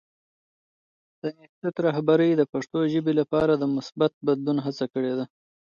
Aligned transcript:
د 1.21 1.23
انسټیټوت 1.39 1.75
رهبرۍ 1.87 2.31
د 2.35 2.41
پښتو 2.53 2.79
ژبې 2.93 3.13
لپاره 3.21 3.53
د 3.57 3.63
مثبت 3.75 4.11
بدلون 4.27 4.57
هڅه 4.65 4.85
کړې 4.93 5.13
ده. 5.17 5.25